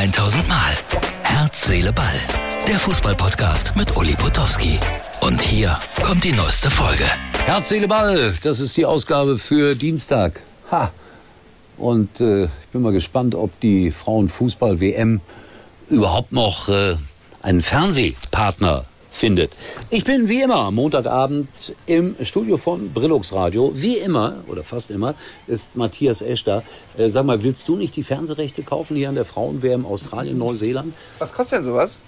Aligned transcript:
1000 0.00 0.48
Mal. 0.48 0.72
Herz, 1.24 1.66
Seele, 1.66 1.92
Ball. 1.92 2.14
Der 2.66 2.78
Fußballpodcast 2.78 3.76
mit 3.76 3.94
Uli 3.98 4.14
Potowski. 4.14 4.78
Und 5.20 5.42
hier 5.42 5.78
kommt 6.02 6.24
die 6.24 6.32
neueste 6.32 6.70
Folge. 6.70 7.04
Herz, 7.44 7.68
Seele, 7.68 7.86
Ball. 7.86 8.32
Das 8.42 8.60
ist 8.60 8.74
die 8.78 8.86
Ausgabe 8.86 9.36
für 9.36 9.74
Dienstag. 9.74 10.40
Ha. 10.70 10.90
Und 11.76 12.18
äh, 12.18 12.44
ich 12.44 12.68
bin 12.72 12.80
mal 12.80 12.94
gespannt, 12.94 13.34
ob 13.34 13.60
die 13.60 13.90
Frauenfußball-WM 13.90 15.20
überhaupt 15.90 16.32
noch 16.32 16.70
äh, 16.70 16.96
einen 17.42 17.60
Fernsehpartner 17.60 18.86
findet. 19.10 19.52
Ich 19.90 20.04
bin 20.04 20.28
wie 20.28 20.42
immer 20.42 20.70
Montagabend 20.70 21.48
im 21.86 22.16
Studio 22.22 22.56
von 22.56 22.92
Brillux 22.92 23.32
Radio. 23.32 23.72
Wie 23.74 23.98
immer, 23.98 24.36
oder 24.46 24.62
fast 24.62 24.90
immer, 24.90 25.14
ist 25.46 25.76
Matthias 25.76 26.22
Esch 26.22 26.44
da. 26.44 26.62
Äh, 26.96 27.10
sag 27.10 27.26
mal, 27.26 27.42
willst 27.42 27.68
du 27.68 27.76
nicht 27.76 27.96
die 27.96 28.04
Fernsehrechte 28.04 28.62
kaufen 28.62 28.96
hier 28.96 29.08
an 29.08 29.16
der 29.16 29.24
Frauen-WM 29.24 29.84
Australien, 29.84 30.38
Neuseeland? 30.38 30.94
Was 31.18 31.32
kostet 31.32 31.58
denn 31.58 31.64
sowas? 31.64 32.00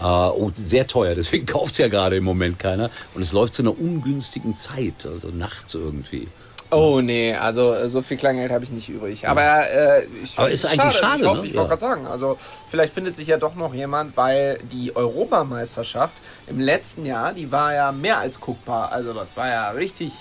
Äh, 0.00 0.04
oh, 0.04 0.52
sehr 0.62 0.86
teuer, 0.86 1.14
deswegen 1.16 1.46
kauft 1.46 1.72
es 1.72 1.78
ja 1.78 1.88
gerade 1.88 2.16
im 2.16 2.24
Moment 2.24 2.58
keiner. 2.58 2.90
Und 3.14 3.22
es 3.22 3.32
läuft 3.32 3.54
zu 3.54 3.62
einer 3.62 3.78
ungünstigen 3.78 4.54
Zeit, 4.54 5.06
also 5.06 5.28
nachts 5.28 5.74
irgendwie. 5.74 6.28
Oh 6.72 7.02
nee, 7.02 7.34
also 7.34 7.74
äh, 7.74 7.86
so 7.88 8.00
viel 8.00 8.16
Kleingeld 8.16 8.50
habe 8.50 8.64
ich 8.64 8.70
nicht 8.70 8.88
übrig. 8.88 9.28
Aber, 9.28 9.68
äh, 9.70 10.04
ich, 10.24 10.38
Aber 10.38 10.50
ist 10.50 10.64
eigentlich 10.64 10.94
schade, 10.94 11.20
Ich, 11.22 11.28
hoffe, 11.28 11.40
ne? 11.42 11.46
ich 11.46 11.52
Ja. 11.52 11.58
wollte 11.58 11.68
gerade 11.68 11.80
sagen, 11.80 12.06
also 12.06 12.38
vielleicht 12.70 12.94
findet 12.94 13.14
sich 13.14 13.28
ja 13.28 13.36
doch 13.36 13.54
noch 13.54 13.74
jemand, 13.74 14.16
weil 14.16 14.58
die 14.72 14.96
Europameisterschaft 14.96 16.22
im 16.46 16.58
letzten 16.60 17.04
Jahr, 17.04 17.34
die 17.34 17.52
war 17.52 17.74
ja 17.74 17.92
mehr 17.92 18.18
als 18.18 18.40
guckbar. 18.40 18.90
Also 18.90 19.12
das 19.12 19.36
war 19.36 19.48
ja 19.48 19.68
richtig, 19.72 20.14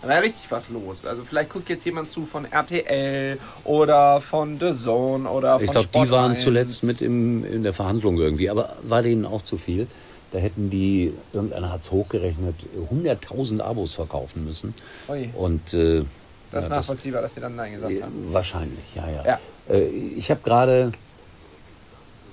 da 0.00 0.06
war 0.08 0.14
ja 0.14 0.20
richtig 0.20 0.48
was 0.50 0.68
los. 0.68 1.04
Also 1.04 1.24
vielleicht 1.24 1.50
guckt 1.50 1.68
jetzt 1.68 1.84
jemand 1.84 2.08
zu 2.08 2.26
von 2.26 2.44
RTL 2.44 3.38
oder 3.64 4.20
von 4.20 4.56
The 4.60 4.70
Zone 4.72 5.28
oder 5.28 5.56
von 5.58 5.64
Ich 5.64 5.70
glaube, 5.72 5.88
die 5.92 6.10
waren 6.12 6.30
1. 6.32 6.42
zuletzt 6.42 6.84
mit 6.84 7.02
im, 7.02 7.44
in 7.44 7.64
der 7.64 7.72
Verhandlung 7.72 8.18
irgendwie. 8.18 8.50
Aber 8.50 8.76
war 8.82 9.02
denen 9.02 9.26
auch 9.26 9.42
zu 9.42 9.58
viel? 9.58 9.88
Da 10.30 10.38
hätten 10.38 10.68
die, 10.68 11.14
irgendeiner 11.32 11.72
hat 11.72 11.80
es 11.80 11.90
hochgerechnet, 11.90 12.54
100.000 12.92 13.60
Abos 13.60 13.94
verkaufen 13.94 14.44
müssen. 14.44 14.74
Ui. 15.08 15.30
Und 15.34 15.72
äh, 15.72 16.04
Das 16.50 16.64
ist 16.64 16.70
ja, 16.70 16.76
nachvollziehbar, 16.76 17.22
dass 17.22 17.34
sie 17.34 17.40
dann 17.40 17.56
Nein 17.56 17.74
gesagt 17.74 17.92
äh, 17.92 18.02
haben. 18.02 18.32
wahrscheinlich, 18.32 18.94
ja, 18.94 19.08
ja. 19.10 19.24
Ja. 19.24 19.38
Äh, 19.70 19.86
ich 19.86 20.30
habe 20.30 20.40
gerade, 20.42 20.92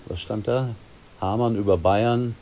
was 0.07 0.19
stand 0.19 0.47
da? 0.47 0.75
Hamann 1.21 1.55
über 1.55 1.77
Bayern, 1.77 2.35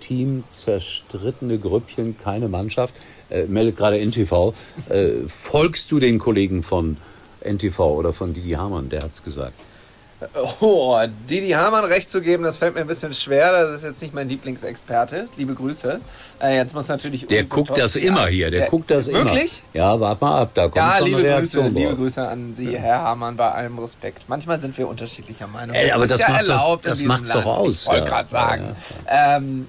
Team, 0.00 0.42
zerstrittene 0.50 1.58
Grüppchen, 1.58 2.16
keine 2.18 2.48
Mannschaft. 2.48 2.94
Äh, 3.30 3.44
meldet 3.44 3.76
gerade 3.76 3.98
NTV. 4.04 4.54
Äh, 4.88 5.10
folgst 5.28 5.92
du 5.92 6.00
den 6.00 6.18
Kollegen 6.18 6.62
von 6.62 6.96
NTV 7.44 7.78
oder 7.80 8.12
von 8.12 8.34
Didi 8.34 8.52
Hamann? 8.52 8.88
Der 8.88 9.00
hat's 9.00 9.22
gesagt. 9.22 9.54
Oh, 10.60 10.98
Didi 11.30 11.50
Hamann 11.50 11.84
recht 11.84 12.10
zu 12.10 12.20
geben, 12.20 12.42
das 12.42 12.56
fällt 12.56 12.74
mir 12.74 12.80
ein 12.80 12.88
bisschen 12.88 13.14
schwer. 13.14 13.52
Das 13.52 13.72
ist 13.76 13.84
jetzt 13.84 14.02
nicht 14.02 14.12
mein 14.12 14.28
Lieblingsexperte. 14.28 15.26
Liebe 15.36 15.54
Grüße. 15.54 16.00
Äh, 16.42 16.56
jetzt 16.56 16.74
muss 16.74 16.88
natürlich. 16.88 17.26
Der 17.28 17.44
guckt 17.44 17.78
das 17.78 17.94
immer 17.94 18.26
hier, 18.26 18.50
der 18.50 18.66
guckt 18.66 18.90
das 18.90 19.06
immer. 19.06 19.24
Wirklich? 19.24 19.62
Ja, 19.74 19.98
warte 20.00 20.24
mal 20.24 20.42
ab, 20.42 20.50
da 20.54 20.62
kommt 20.64 20.76
Ja, 20.76 20.96
schon 20.98 21.06
liebe 21.06 21.18
eine 21.18 21.28
Grüße, 21.28 21.58
Reaktion 21.58 21.74
liebe 21.74 21.88
drauf. 21.90 21.98
Grüße 21.98 22.28
an 22.28 22.54
Sie, 22.54 22.76
Herr 22.76 23.02
Hamann, 23.02 23.36
bei 23.36 23.48
allem 23.48 23.78
Respekt. 23.78 24.24
Manchmal 24.26 24.60
sind 24.60 24.76
wir 24.76 24.88
unterschiedlicher 24.88 25.46
Meinung. 25.46 25.76
Ey, 25.76 25.92
aber 25.92 26.04
ist 26.04 26.10
das 26.10 26.20
ja 26.20 26.30
macht 26.30 26.48
erlaubt 26.48 26.86
das 26.86 26.98
diesem 26.98 27.08
macht's 27.08 27.30
doch 27.30 27.46
aus, 27.46 27.82
Ich 27.82 27.88
wollte 27.88 28.04
ja. 28.04 28.10
gerade 28.10 28.28
sagen. 28.28 28.76
Ähm, 29.06 29.68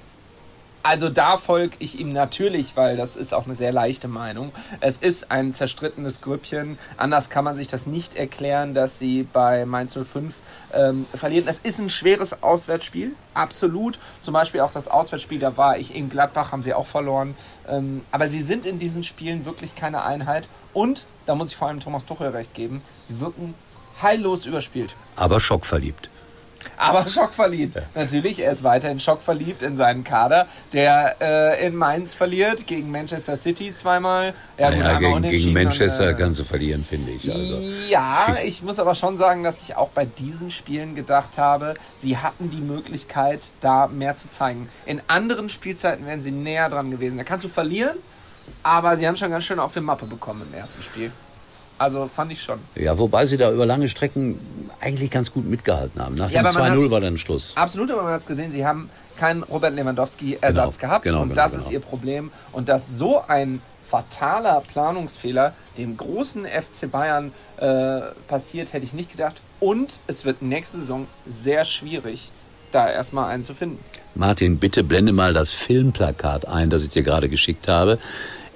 also 0.83 1.09
da 1.09 1.37
folge 1.37 1.75
ich 1.79 1.99
ihm 1.99 2.13
natürlich, 2.13 2.75
weil 2.75 2.95
das 2.95 3.15
ist 3.15 3.33
auch 3.33 3.45
eine 3.45 3.55
sehr 3.55 3.71
leichte 3.71 4.07
Meinung. 4.07 4.51
Es 4.79 4.99
ist 4.99 5.31
ein 5.31 5.53
zerstrittenes 5.53 6.21
Grüppchen. 6.21 6.77
Anders 6.97 7.29
kann 7.29 7.43
man 7.43 7.55
sich 7.55 7.67
das 7.67 7.85
nicht 7.85 8.15
erklären, 8.15 8.73
dass 8.73 8.99
sie 8.99 9.23
bei 9.23 9.65
Mainz 9.65 9.97
05 10.01 10.35
ähm, 10.73 11.05
verlieren. 11.13 11.47
Es 11.47 11.59
ist 11.59 11.79
ein 11.79 11.89
schweres 11.89 12.43
Auswärtsspiel, 12.43 13.13
absolut. 13.33 13.99
Zum 14.21 14.33
Beispiel 14.33 14.61
auch 14.61 14.71
das 14.71 14.87
Auswärtsspiel, 14.87 15.39
da 15.39 15.57
war 15.57 15.77
ich 15.77 15.93
in 15.93 16.09
Gladbach, 16.09 16.51
haben 16.51 16.63
sie 16.63 16.73
auch 16.73 16.87
verloren. 16.87 17.35
Ähm, 17.67 18.01
aber 18.11 18.29
sie 18.29 18.41
sind 18.41 18.65
in 18.65 18.79
diesen 18.79 19.03
Spielen 19.03 19.45
wirklich 19.45 19.75
keine 19.75 20.03
Einheit. 20.03 20.47
Und, 20.73 21.05
da 21.25 21.35
muss 21.35 21.51
ich 21.51 21.57
vor 21.57 21.67
allem 21.67 21.79
Thomas 21.79 22.05
Tuchel 22.05 22.29
recht 22.29 22.53
geben, 22.53 22.81
sie 23.07 23.19
wirken 23.19 23.53
heillos 24.01 24.45
überspielt. 24.45 24.95
Aber 25.15 25.39
schockverliebt. 25.39 26.09
Aber 26.77 27.07
schockverliebt. 27.07 27.77
Natürlich, 27.95 28.39
er 28.39 28.51
ist 28.51 28.63
weiterhin 28.63 28.99
schockverliebt 28.99 29.61
in 29.61 29.77
seinen 29.77 30.03
Kader, 30.03 30.47
der 30.73 31.15
äh, 31.21 31.67
in 31.67 31.75
Mainz 31.75 32.13
verliert 32.13 32.67
gegen 32.67 32.91
Manchester 32.91 33.35
City 33.35 33.73
zweimal. 33.73 34.33
Ja, 34.57 34.69
gut, 34.69 34.79
naja, 34.79 34.97
einmal 34.97 35.21
gegen, 35.21 35.35
gegen 35.35 35.53
Manchester 35.53 36.07
und, 36.07 36.15
äh, 36.15 36.17
kannst 36.17 36.39
du 36.39 36.43
verlieren, 36.43 36.83
finde 36.83 37.11
ich. 37.11 37.31
Also. 37.31 37.59
ja, 37.89 38.37
ich 38.45 38.63
muss 38.63 38.79
aber 38.79 38.95
schon 38.95 39.17
sagen, 39.17 39.43
dass 39.43 39.61
ich 39.61 39.75
auch 39.75 39.89
bei 39.89 40.05
diesen 40.05 40.51
Spielen 40.51 40.95
gedacht 40.95 41.37
habe, 41.37 41.75
sie 41.97 42.17
hatten 42.17 42.49
die 42.49 42.61
Möglichkeit, 42.61 43.47
da 43.61 43.87
mehr 43.87 44.17
zu 44.17 44.29
zeigen. 44.29 44.69
In 44.85 45.01
anderen 45.07 45.49
Spielzeiten 45.49 46.05
wären 46.05 46.21
sie 46.21 46.31
näher 46.31 46.69
dran 46.69 46.91
gewesen. 46.91 47.17
Da 47.17 47.23
kannst 47.23 47.45
du 47.45 47.49
verlieren, 47.49 47.97
aber 48.63 48.97
sie 48.97 49.07
haben 49.07 49.15
schon 49.15 49.31
ganz 49.31 49.43
schön 49.43 49.59
auf 49.59 49.73
die 49.73 49.81
Mappe 49.81 50.05
bekommen 50.05 50.43
im 50.51 50.57
ersten 50.57 50.81
Spiel. 50.81 51.11
Also 51.79 52.09
fand 52.13 52.31
ich 52.33 52.43
schon. 52.43 52.59
Ja, 52.75 52.99
wobei 52.99 53.25
sie 53.25 53.37
da 53.37 53.51
über 53.51 53.65
lange 53.65 53.87
Strecken 53.87 54.37
eigentlich 54.81 55.11
ganz 55.11 55.31
gut 55.31 55.45
mitgehalten 55.45 56.01
haben. 56.01 56.15
Nach 56.15 56.29
Ja, 56.29 56.41
dem 56.41 56.47
aber 56.47 56.59
man 56.59 56.71
2-0 56.73 56.81
hat's- 56.83 56.91
war 56.91 56.99
dann 57.01 57.17
Schluss. 57.17 57.53
Absolut, 57.55 57.91
aber 57.91 58.03
man 58.03 58.13
hat 58.13 58.21
es 58.21 58.27
gesehen, 58.27 58.51
sie 58.51 58.65
haben 58.65 58.89
keinen 59.17 59.43
Robert 59.43 59.73
Lewandowski-Ersatz 59.75 60.77
Genau, 60.77 60.87
gehabt. 60.89 61.03
genau, 61.03 61.21
und 61.21 61.29
genau, 61.29 61.41
das 61.41 61.51
genau. 61.53 61.63
ist 61.65 61.71
ihr 61.71 61.79
Problem. 61.81 62.31
Und 62.51 62.69
dass 62.69 62.87
so 62.97 63.21
ein 63.27 63.61
fataler 63.89 64.61
Planungsfehler 64.71 65.53
dem 65.77 65.97
großen 65.97 66.45
FC 66.45 66.89
Bayern 66.91 67.31
äh, 67.57 68.01
passiert, 68.27 68.71
hätte 68.73 68.85
ich 68.85 68.93
nicht 68.93 69.11
gedacht. 69.11 69.35
Und 69.59 69.93
es 70.07 70.25
wird 70.25 70.41
nächste 70.41 70.77
Saison 70.77 71.07
sehr 71.25 71.65
schwierig, 71.65 72.31
da 72.71 72.89
erstmal 72.89 73.29
einen 73.31 73.43
zu 73.43 73.55
finden. 73.55 73.83
Martin, 74.15 74.57
bitte 74.59 74.83
blende 74.83 75.11
mal 75.11 75.33
das 75.33 75.51
Filmplakat 75.51 76.47
ein, 76.47 76.69
das 76.69 76.83
ich 76.83 76.89
dir 76.89 77.03
gerade 77.03 77.29
geschickt 77.29 77.67
habe. 77.67 77.97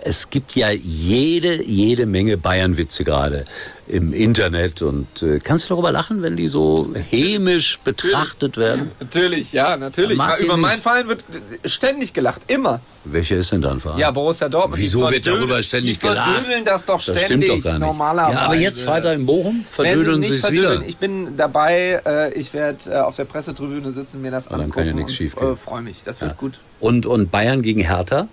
Es 0.06 0.30
gibt 0.30 0.54
ja 0.58 0.70
jede, 0.70 1.64
jede 1.64 2.06
Menge 2.06 2.36
Bayern-Witze 2.36 3.06
gerade 3.06 3.46
im 3.88 4.12
Internet. 4.14 4.82
Und 4.82 5.24
äh, 5.24 5.40
kannst 5.40 5.66
du 5.66 5.70
darüber 5.70 5.94
lachen, 5.94 6.22
wenn 6.22 6.36
die 6.36 6.50
so 6.50 6.94
hämisch 7.10 7.80
betrachtet 7.86 8.58
werden? 8.58 8.92
Natürlich, 9.00 9.54
ja, 9.54 9.78
natürlich. 9.78 10.18
Martin 10.18 10.46
Über 10.46 10.58
meinen. 10.58 10.82
Verein 10.82 11.08
wird 11.08 11.24
ständig 11.64 12.14
gelacht, 12.14 12.42
immer. 12.48 12.82
Welcher 13.06 13.38
ist 13.38 13.54
denn 13.54 13.62
dein 13.62 13.80
Verein? 13.80 13.98
Ja, 13.98 14.12
Borussia 14.12 14.50
Dortmund. 14.50 14.82
Wieso 14.82 15.08
die 15.08 15.14
wird 15.14 15.28
darüber 15.28 15.64
ständig 15.64 16.00
die 16.00 16.08
gelacht? 16.08 16.32
verdödeln 16.32 16.66
das 16.66 16.84
doch 16.84 17.04
das 17.04 17.22
ständig, 17.22 17.50
stimmt 17.50 17.50
doch 17.50 17.64
gar 17.64 17.80
nicht. 17.80 17.88
normalerweise. 17.88 18.38
Ja, 18.38 18.46
aber 18.46 18.56
jetzt 18.56 18.82
Freitag 18.82 19.16
in 19.16 19.26
Bochum 19.26 19.56
verdödeln 19.56 20.22
sie 20.24 20.36
es 20.36 20.52
wieder. 20.52 20.82
Ich 20.86 20.98
bin 20.98 21.38
dabei, 21.38 22.02
äh, 22.06 22.34
ich 22.34 22.54
werde 22.54 22.92
äh, 22.92 22.96
auf 23.00 23.16
der 23.16 23.26
Pressetribüne 23.26 23.92
sitzen, 23.92 24.22
mir 24.22 24.32
das 24.32 24.50
dann 24.50 24.60
angucken 24.60 24.74
kann 24.74 24.88
ja 24.88 24.94
nichts 24.94 25.12
und 25.12 25.18
schiefgehen. 25.18 25.54
äh, 25.54 25.56
freue 25.56 25.82
mich. 25.82 26.04
Das 26.04 26.20
wird 26.20 26.38
gut. 26.38 26.60
Und, 26.82 27.06
und 27.06 27.32
Bayern 27.32 27.62
gegen 27.62 27.82
Hertha? 27.82 28.28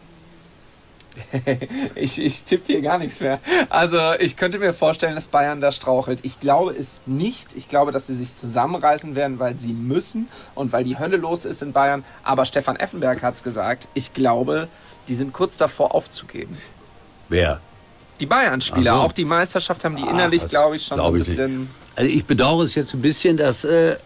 Ich, 1.94 2.18
ich 2.20 2.44
tippe 2.44 2.66
hier 2.66 2.80
gar 2.80 2.98
nichts 2.98 3.20
mehr. 3.20 3.40
Also 3.68 3.98
ich 4.18 4.36
könnte 4.36 4.58
mir 4.58 4.72
vorstellen, 4.72 5.14
dass 5.14 5.28
Bayern 5.28 5.60
da 5.60 5.72
strauchelt. 5.72 6.20
Ich 6.22 6.40
glaube 6.40 6.72
es 6.72 7.02
nicht. 7.06 7.54
Ich 7.54 7.68
glaube, 7.68 7.92
dass 7.92 8.06
sie 8.06 8.14
sich 8.14 8.34
zusammenreißen 8.36 9.14
werden, 9.14 9.38
weil 9.38 9.58
sie 9.58 9.72
müssen 9.72 10.28
und 10.54 10.72
weil 10.72 10.84
die 10.84 10.98
Hölle 10.98 11.16
los 11.16 11.44
ist 11.44 11.62
in 11.62 11.72
Bayern. 11.72 12.04
Aber 12.22 12.44
Stefan 12.44 12.76
Effenberg 12.76 13.22
hat 13.22 13.34
es 13.34 13.42
gesagt. 13.42 13.88
Ich 13.94 14.14
glaube, 14.14 14.68
die 15.08 15.14
sind 15.14 15.32
kurz 15.32 15.56
davor 15.56 15.94
aufzugeben. 15.94 16.56
Wer? 17.28 17.60
Die 18.20 18.26
Bayern-Spieler, 18.26 18.94
so. 18.94 19.00
auch 19.00 19.12
die 19.12 19.24
Meisterschaft 19.24 19.84
haben 19.84 19.96
die 19.96 20.04
Ach, 20.06 20.10
innerlich, 20.10 20.46
glaube 20.46 20.76
ich, 20.76 20.84
schon 20.86 20.96
glaub 20.98 21.14
ein 21.14 21.20
ich 21.20 21.28
nicht. 21.28 21.36
bisschen... 21.36 21.70
Also 21.96 22.10
ich 22.10 22.24
bedauere 22.24 22.62
es 22.62 22.74
jetzt 22.74 22.94
ein 22.94 23.02
bisschen, 23.02 23.36
dass 23.36 23.64
äh, 23.64 23.96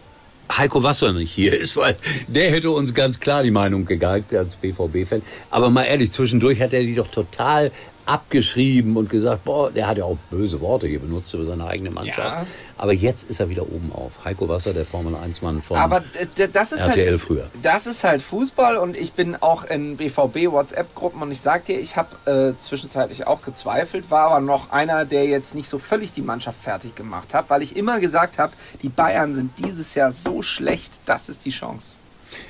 Heiko 0.51 0.83
Wasser 0.83 1.13
nicht 1.13 1.31
hier 1.31 1.59
ist, 1.59 1.75
weil 1.77 1.97
der 2.27 2.51
hätte 2.51 2.71
uns 2.71 2.93
ganz 2.93 3.19
klar 3.19 3.43
die 3.43 3.51
Meinung 3.51 3.85
gegeigt 3.85 4.33
als 4.33 4.55
BVB-Fan. 4.57 5.21
Aber 5.49 5.69
mal 5.69 5.83
ehrlich, 5.83 6.11
zwischendurch 6.11 6.61
hat 6.61 6.73
er 6.73 6.83
die 6.83 6.95
doch 6.95 7.07
total 7.07 7.71
abgeschrieben 8.05 8.95
und 8.97 9.09
gesagt, 9.09 9.43
boah, 9.45 9.71
der 9.71 9.87
hat 9.87 9.97
ja 9.97 10.05
auch 10.05 10.17
böse 10.29 10.61
Worte 10.61 10.87
hier 10.87 10.99
benutzt 10.99 11.33
über 11.33 11.43
seine 11.43 11.65
eigene 11.65 11.91
Mannschaft. 11.91 12.19
Ja. 12.19 12.45
Aber 12.77 12.93
jetzt 12.93 13.29
ist 13.29 13.39
er 13.39 13.49
wieder 13.49 13.63
oben 13.63 13.91
auf. 13.93 14.23
Heiko 14.25 14.47
Wasser, 14.47 14.73
der 14.73 14.85
Formel-1-Mann 14.85 15.61
von 15.61 15.77
Aber 15.77 16.03
das 16.35 16.71
ist 16.71 16.81
RTL 16.81 17.09
halt 17.09 17.21
früher. 17.21 17.47
Das 17.61 17.87
ist 17.87 18.03
halt 18.03 18.21
Fußball 18.21 18.77
und 18.77 18.95
ich 18.95 19.13
bin 19.13 19.35
auch 19.35 19.63
in 19.63 19.97
BVB 19.97 20.51
WhatsApp 20.51 20.93
Gruppen 20.93 21.21
und 21.21 21.31
ich 21.31 21.41
sag 21.41 21.65
dir, 21.65 21.79
ich 21.79 21.97
habe 21.97 22.55
äh, 22.55 22.59
zwischenzeitlich 22.61 23.27
auch 23.27 23.41
gezweifelt, 23.41 24.11
war 24.11 24.31
aber 24.31 24.39
noch 24.39 24.71
einer, 24.71 25.05
der 25.05 25.25
jetzt 25.25 25.55
nicht 25.55 25.69
so 25.69 25.79
völlig 25.79 26.11
die 26.11 26.21
Mannschaft 26.21 26.61
fertig 26.61 26.95
gemacht 26.95 27.33
hat, 27.33 27.49
weil 27.49 27.61
ich 27.61 27.75
immer 27.75 27.99
gesagt 27.99 28.37
habe, 28.37 28.53
die 28.81 28.89
Bayern 28.89 29.33
sind 29.33 29.51
dieses 29.57 29.95
Jahr 29.95 30.11
so 30.11 30.41
schlecht, 30.41 31.01
das 31.05 31.29
ist 31.29 31.45
die 31.45 31.49
Chance. 31.51 31.95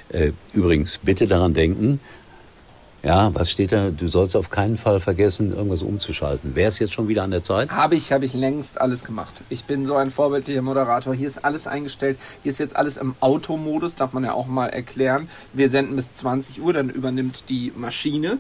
Äh, 0.10 0.32
übrigens, 0.54 0.98
bitte 0.98 1.28
daran 1.28 1.54
denken, 1.54 2.00
ja, 3.06 3.34
was 3.36 3.52
steht 3.52 3.72
da? 3.72 3.92
Du 3.92 4.08
sollst 4.08 4.36
auf 4.36 4.50
keinen 4.50 4.78
Fall 4.78 5.00
vergessen, 5.00 5.56
irgendwas 5.56 5.84
umzuschalten. 5.84 6.56
Wäre 6.56 6.70
es 6.70 6.80
jetzt 6.80 6.94
schon 6.94 7.08
wieder 7.08 7.22
an 7.22 7.30
der 7.30 7.44
Zeit? 7.44 7.70
Habe 7.70 7.94
ich, 7.96 8.12
habe 8.12 8.26
ich 8.26 8.34
längst 8.34 8.82
alles 8.82 9.04
gemacht. 9.04 9.42
Ich 9.50 9.66
bin 9.66 9.86
so 9.86 9.96
ein 9.96 10.10
vorbildlicher 10.10 10.64
Moderator. 10.64 11.14
Hier 11.14 11.28
ist 11.28 11.46
alles 11.46 11.68
eingestellt. 11.68 12.18
Hier 12.42 12.52
ist 12.52 12.58
jetzt 12.58 12.76
alles 12.76 12.98
im 12.98 13.16
Automodus, 13.20 13.94
darf 13.94 14.14
man 14.14 14.24
ja 14.24 14.34
auch 14.34 14.48
mal 14.48 14.68
erklären. 14.70 15.28
Wir 15.54 15.70
senden 15.70 15.96
bis 15.96 16.14
20 16.14 16.64
Uhr, 16.64 16.74
dann 16.74 16.90
übernimmt 16.90 17.48
die 17.48 17.72
Maschine. 17.76 18.40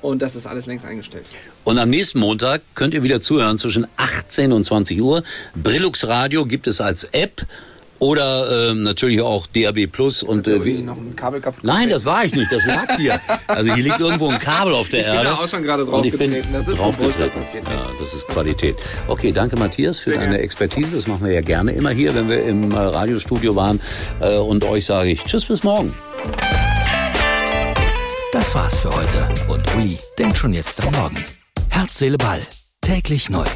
Und 0.00 0.22
das 0.22 0.36
ist 0.36 0.46
alles 0.46 0.66
längst 0.66 0.86
eingestellt. 0.86 1.26
Und 1.64 1.78
am 1.78 1.90
nächsten 1.90 2.18
Montag 2.18 2.62
könnt 2.74 2.94
ihr 2.94 3.02
wieder 3.02 3.20
zuhören 3.20 3.58
zwischen 3.58 3.86
18 3.98 4.52
und 4.52 4.64
20 4.64 5.00
Uhr. 5.00 5.22
Brillux 5.54 6.08
Radio 6.08 6.46
gibt 6.46 6.66
es 6.66 6.80
als 6.80 7.04
App 7.04 7.46
Oder 8.02 8.70
ähm, 8.70 8.82
natürlich 8.82 9.20
auch 9.20 9.46
DAB 9.46 9.86
Plus 9.86 10.24
und 10.24 10.48
äh, 10.48 10.64
wie, 10.64 10.78
noch 10.82 10.96
ein 10.96 11.14
Kabel 11.14 11.40
kaputt 11.40 11.62
Nein, 11.62 11.88
das 11.88 12.04
war 12.04 12.24
ich 12.24 12.34
nicht, 12.34 12.50
das 12.50 12.66
lag 12.66 12.96
hier. 12.96 13.20
Also 13.46 13.72
hier 13.72 13.84
liegt 13.84 14.00
irgendwo 14.00 14.28
ein 14.28 14.40
Kabel 14.40 14.74
auf 14.74 14.88
der 14.88 14.98
Ich 14.98 15.06
bin 15.06 15.14
Erde. 15.14 15.28
da 15.28 15.34
auch 15.36 15.46
schon 15.46 15.62
gerade 15.62 15.84
ich 15.84 15.88
bin 15.88 16.00
draufgetreten. 16.02 16.52
Das 16.52 16.66
ist 16.66 16.80
draufgetreten. 16.80 17.30
passiert 17.30 17.68
Ja, 17.68 17.86
das 18.00 18.12
ist 18.12 18.26
Qualität. 18.26 18.74
Okay, 19.06 19.30
danke 19.30 19.56
Matthias 19.56 20.00
für 20.00 20.10
Sehr 20.10 20.18
deine 20.18 20.30
gerne. 20.32 20.42
Expertise. 20.42 20.90
Das 20.90 21.06
machen 21.06 21.24
wir 21.24 21.32
ja 21.32 21.42
gerne 21.42 21.70
immer 21.70 21.90
hier, 21.90 22.12
wenn 22.16 22.28
wir 22.28 22.42
im 22.42 22.72
äh, 22.72 22.76
Radiostudio 22.76 23.54
waren. 23.54 23.80
Äh, 24.20 24.34
und 24.34 24.64
euch 24.64 24.84
sage 24.84 25.10
ich 25.10 25.22
Tschüss 25.22 25.44
bis 25.44 25.62
morgen. 25.62 25.94
Das 28.32 28.52
war's 28.56 28.80
für 28.80 28.90
heute. 28.96 29.28
Und 29.48 29.62
Uli 29.76 29.96
denkt 30.18 30.36
schon 30.38 30.54
jetzt 30.54 30.84
am 30.84 30.92
Morgen. 30.94 31.22
Herz, 31.68 32.00
Seele, 32.00 32.18
Ball. 32.18 32.40
Täglich 32.80 33.30
neu. 33.30 33.46